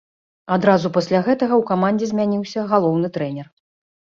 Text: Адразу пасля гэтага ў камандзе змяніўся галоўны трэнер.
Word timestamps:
Адразу 0.55 0.91
пасля 0.95 1.19
гэтага 1.27 1.53
ў 1.57 1.63
камандзе 1.73 2.05
змяніўся 2.13 2.67
галоўны 2.73 3.07
трэнер. 3.19 3.47